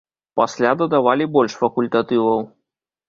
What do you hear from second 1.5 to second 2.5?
факультатываў.